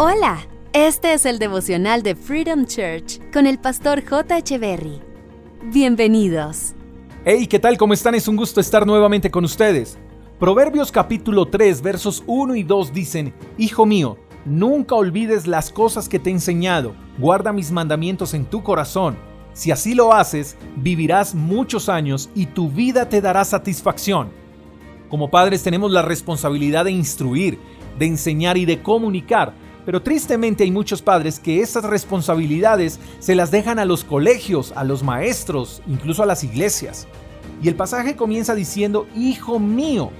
Hola, 0.00 0.46
este 0.74 1.12
es 1.12 1.26
el 1.26 1.40
devocional 1.40 2.04
de 2.04 2.14
Freedom 2.14 2.66
Church 2.66 3.18
con 3.32 3.48
el 3.48 3.58
pastor 3.58 4.04
J. 4.08 4.56
Berry. 4.56 5.00
Bienvenidos. 5.72 6.74
Hey, 7.24 7.48
¿qué 7.48 7.58
tal? 7.58 7.76
¿Cómo 7.76 7.94
están? 7.94 8.14
Es 8.14 8.28
un 8.28 8.36
gusto 8.36 8.60
estar 8.60 8.86
nuevamente 8.86 9.28
con 9.28 9.44
ustedes. 9.44 9.98
Proverbios 10.38 10.92
capítulo 10.92 11.46
3 11.46 11.82
versos 11.82 12.22
1 12.28 12.54
y 12.54 12.62
2 12.62 12.92
dicen, 12.92 13.34
Hijo 13.56 13.86
mío, 13.86 14.18
nunca 14.44 14.94
olvides 14.94 15.48
las 15.48 15.72
cosas 15.72 16.08
que 16.08 16.20
te 16.20 16.30
he 16.30 16.32
enseñado, 16.32 16.94
guarda 17.18 17.52
mis 17.52 17.72
mandamientos 17.72 18.34
en 18.34 18.44
tu 18.44 18.62
corazón. 18.62 19.18
Si 19.52 19.72
así 19.72 19.96
lo 19.96 20.14
haces, 20.14 20.56
vivirás 20.76 21.34
muchos 21.34 21.88
años 21.88 22.30
y 22.36 22.46
tu 22.46 22.70
vida 22.70 23.08
te 23.08 23.20
dará 23.20 23.44
satisfacción. 23.44 24.30
Como 25.08 25.28
padres 25.28 25.64
tenemos 25.64 25.90
la 25.90 26.02
responsabilidad 26.02 26.84
de 26.84 26.92
instruir, 26.92 27.58
de 27.98 28.06
enseñar 28.06 28.56
y 28.58 28.64
de 28.64 28.80
comunicar, 28.80 29.54
pero 29.88 30.02
tristemente 30.02 30.64
hay 30.64 30.70
muchos 30.70 31.00
padres 31.00 31.40
que 31.40 31.62
esas 31.62 31.82
responsabilidades 31.82 33.00
se 33.20 33.34
las 33.34 33.50
dejan 33.50 33.78
a 33.78 33.86
los 33.86 34.04
colegios, 34.04 34.74
a 34.76 34.84
los 34.84 35.02
maestros, 35.02 35.80
incluso 35.86 36.22
a 36.22 36.26
las 36.26 36.44
iglesias. 36.44 37.08
Y 37.62 37.68
el 37.68 37.74
pasaje 37.74 38.14
comienza 38.14 38.54
diciendo, 38.54 39.06
Hijo 39.16 39.58
mío, 39.58 40.10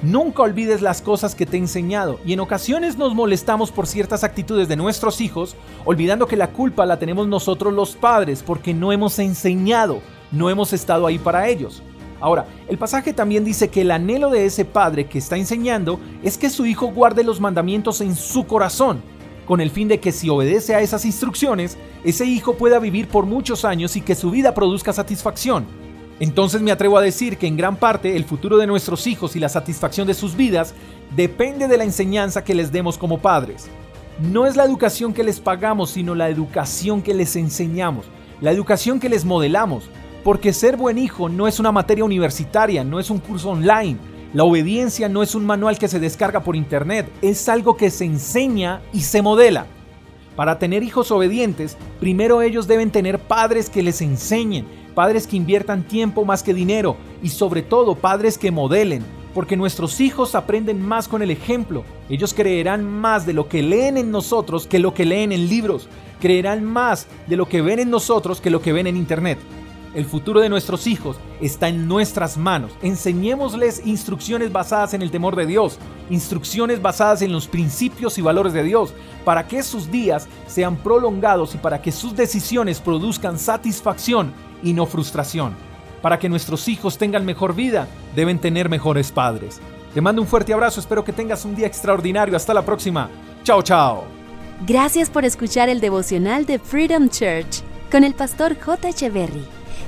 nunca 0.00 0.44
olvides 0.44 0.80
las 0.80 1.02
cosas 1.02 1.34
que 1.34 1.44
te 1.44 1.58
he 1.58 1.60
enseñado. 1.60 2.20
Y 2.24 2.32
en 2.32 2.40
ocasiones 2.40 2.96
nos 2.96 3.14
molestamos 3.14 3.70
por 3.70 3.86
ciertas 3.86 4.24
actitudes 4.24 4.66
de 4.66 4.76
nuestros 4.76 5.20
hijos, 5.20 5.56
olvidando 5.84 6.26
que 6.26 6.38
la 6.38 6.48
culpa 6.48 6.86
la 6.86 6.98
tenemos 6.98 7.28
nosotros 7.28 7.74
los 7.74 7.94
padres 7.94 8.42
porque 8.42 8.72
no 8.72 8.92
hemos 8.92 9.18
enseñado, 9.18 10.00
no 10.30 10.48
hemos 10.48 10.72
estado 10.72 11.06
ahí 11.06 11.18
para 11.18 11.50
ellos. 11.50 11.82
Ahora, 12.22 12.46
el 12.68 12.78
pasaje 12.78 13.12
también 13.12 13.44
dice 13.44 13.68
que 13.68 13.80
el 13.80 13.90
anhelo 13.90 14.30
de 14.30 14.46
ese 14.46 14.64
padre 14.64 15.06
que 15.06 15.18
está 15.18 15.36
enseñando 15.36 15.98
es 16.22 16.38
que 16.38 16.50
su 16.50 16.64
hijo 16.66 16.86
guarde 16.86 17.24
los 17.24 17.40
mandamientos 17.40 18.00
en 18.00 18.14
su 18.14 18.46
corazón, 18.46 19.02
con 19.44 19.60
el 19.60 19.70
fin 19.70 19.88
de 19.88 19.98
que 19.98 20.12
si 20.12 20.28
obedece 20.28 20.76
a 20.76 20.80
esas 20.80 21.04
instrucciones, 21.04 21.76
ese 22.04 22.24
hijo 22.24 22.54
pueda 22.54 22.78
vivir 22.78 23.08
por 23.08 23.26
muchos 23.26 23.64
años 23.64 23.96
y 23.96 24.02
que 24.02 24.14
su 24.14 24.30
vida 24.30 24.54
produzca 24.54 24.92
satisfacción. 24.92 25.66
Entonces 26.20 26.62
me 26.62 26.70
atrevo 26.70 26.96
a 26.96 27.02
decir 27.02 27.38
que 27.38 27.48
en 27.48 27.56
gran 27.56 27.74
parte 27.74 28.16
el 28.16 28.24
futuro 28.24 28.56
de 28.56 28.68
nuestros 28.68 29.08
hijos 29.08 29.34
y 29.34 29.40
la 29.40 29.48
satisfacción 29.48 30.06
de 30.06 30.14
sus 30.14 30.36
vidas 30.36 30.74
depende 31.16 31.66
de 31.66 31.76
la 31.76 31.82
enseñanza 31.82 32.44
que 32.44 32.54
les 32.54 32.70
demos 32.70 32.98
como 32.98 33.18
padres. 33.18 33.66
No 34.20 34.46
es 34.46 34.54
la 34.54 34.64
educación 34.64 35.12
que 35.12 35.24
les 35.24 35.40
pagamos, 35.40 35.90
sino 35.90 36.14
la 36.14 36.28
educación 36.28 37.02
que 37.02 37.14
les 37.14 37.34
enseñamos, 37.34 38.06
la 38.40 38.52
educación 38.52 39.00
que 39.00 39.08
les 39.08 39.24
modelamos, 39.24 39.90
porque 40.24 40.52
ser 40.52 40.76
buen 40.76 40.98
hijo 40.98 41.28
no 41.28 41.48
es 41.48 41.58
una 41.58 41.72
materia 41.72 42.04
universitaria, 42.04 42.84
no 42.84 43.00
es 43.00 43.10
un 43.10 43.18
curso 43.18 43.50
online. 43.50 43.98
La 44.32 44.44
obediencia 44.44 45.08
no 45.08 45.22
es 45.22 45.34
un 45.34 45.44
manual 45.44 45.78
que 45.78 45.88
se 45.88 46.00
descarga 46.00 46.40
por 46.40 46.56
internet, 46.56 47.10
es 47.20 47.48
algo 47.48 47.76
que 47.76 47.90
se 47.90 48.04
enseña 48.04 48.80
y 48.92 49.00
se 49.00 49.20
modela. 49.20 49.66
Para 50.36 50.58
tener 50.58 50.82
hijos 50.82 51.10
obedientes, 51.10 51.76
primero 52.00 52.40
ellos 52.40 52.66
deben 52.66 52.90
tener 52.90 53.18
padres 53.18 53.68
que 53.68 53.82
les 53.82 54.00
enseñen, 54.00 54.64
padres 54.94 55.26
que 55.26 55.36
inviertan 55.36 55.82
tiempo 55.82 56.24
más 56.24 56.42
que 56.42 56.54
dinero 56.54 56.96
y 57.22 57.28
sobre 57.28 57.60
todo 57.60 57.94
padres 57.94 58.38
que 58.38 58.50
modelen, 58.50 59.04
porque 59.34 59.56
nuestros 59.56 60.00
hijos 60.00 60.34
aprenden 60.34 60.80
más 60.80 61.08
con 61.08 61.20
el 61.20 61.30
ejemplo. 61.30 61.84
Ellos 62.08 62.32
creerán 62.32 62.84
más 62.84 63.26
de 63.26 63.34
lo 63.34 63.48
que 63.48 63.62
leen 63.62 63.98
en 63.98 64.10
nosotros 64.10 64.66
que 64.66 64.78
lo 64.78 64.94
que 64.94 65.04
leen 65.04 65.32
en 65.32 65.48
libros. 65.48 65.88
Creerán 66.20 66.64
más 66.64 67.06
de 67.26 67.36
lo 67.36 67.46
que 67.48 67.60
ven 67.60 67.80
en 67.80 67.90
nosotros 67.90 68.40
que 68.40 68.50
lo 68.50 68.62
que 68.62 68.72
ven 68.72 68.86
en 68.86 68.96
internet. 68.96 69.38
El 69.94 70.06
futuro 70.06 70.40
de 70.40 70.48
nuestros 70.48 70.86
hijos 70.86 71.18
está 71.40 71.68
en 71.68 71.86
nuestras 71.86 72.38
manos. 72.38 72.72
Enseñémosles 72.80 73.86
instrucciones 73.86 74.50
basadas 74.50 74.94
en 74.94 75.02
el 75.02 75.10
temor 75.10 75.36
de 75.36 75.44
Dios, 75.44 75.78
instrucciones 76.08 76.80
basadas 76.80 77.20
en 77.20 77.32
los 77.32 77.46
principios 77.46 78.16
y 78.16 78.22
valores 78.22 78.54
de 78.54 78.62
Dios, 78.62 78.94
para 79.24 79.46
que 79.46 79.62
sus 79.62 79.90
días 79.90 80.28
sean 80.46 80.76
prolongados 80.76 81.54
y 81.54 81.58
para 81.58 81.82
que 81.82 81.92
sus 81.92 82.16
decisiones 82.16 82.80
produzcan 82.80 83.38
satisfacción 83.38 84.32
y 84.62 84.72
no 84.72 84.86
frustración. 84.86 85.54
Para 86.00 86.18
que 86.18 86.28
nuestros 86.28 86.68
hijos 86.68 86.96
tengan 86.96 87.26
mejor 87.26 87.54
vida, 87.54 87.86
deben 88.16 88.38
tener 88.38 88.68
mejores 88.68 89.12
padres. 89.12 89.60
Te 89.92 90.00
mando 90.00 90.22
un 90.22 90.28
fuerte 90.28 90.54
abrazo, 90.54 90.80
espero 90.80 91.04
que 91.04 91.12
tengas 91.12 91.44
un 91.44 91.54
día 91.54 91.66
extraordinario. 91.66 92.34
Hasta 92.34 92.54
la 92.54 92.64
próxima. 92.64 93.10
Chao, 93.44 93.62
chao. 93.62 94.04
Gracias 94.66 95.10
por 95.10 95.24
escuchar 95.24 95.68
el 95.68 95.80
devocional 95.80 96.46
de 96.46 96.58
Freedom 96.58 97.08
Church 97.10 97.62
con 97.90 98.04
el 98.04 98.14
pastor 98.14 98.56
J. 98.58 98.88
Echeverry. 98.88 99.61